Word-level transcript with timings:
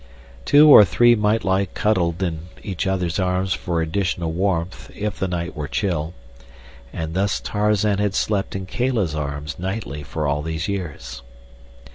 Two 0.45 0.67
or 0.67 0.83
three 0.83 1.13
might 1.13 1.43
lie 1.45 1.65
cuddled 1.67 2.23
in 2.23 2.47
each 2.63 2.87
other's 2.87 3.19
arms 3.19 3.53
for 3.53 3.83
additional 3.83 4.31
warmth 4.31 4.89
if 4.95 5.19
the 5.19 5.27
night 5.27 5.55
were 5.55 5.67
chill, 5.67 6.15
and 6.91 7.13
thus 7.13 7.39
Tarzan 7.39 7.99
had 7.99 8.15
slept 8.15 8.55
in 8.55 8.65
Kala's 8.65 9.13
arms 9.13 9.59
nightly 9.59 10.01
for 10.01 10.25
all 10.25 10.41
these 10.41 10.67
years. 10.67 11.21